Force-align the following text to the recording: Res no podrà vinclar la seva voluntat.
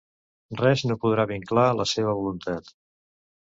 Res 0.61 0.81
no 0.91 0.97
podrà 1.03 1.25
vinclar 1.33 1.67
la 1.81 1.87
seva 1.93 2.17
voluntat. 2.21 2.73